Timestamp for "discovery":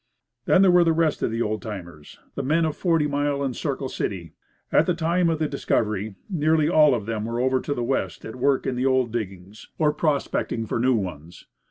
5.47-6.15